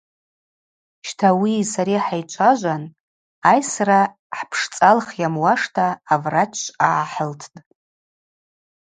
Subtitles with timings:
[1.07, 2.83] Щта ауии сари хӏайчважван
[3.51, 4.01] айсра
[4.37, 7.53] хӏпшцӏалх йамуашта аврач швъа гӏахӏылттӏ.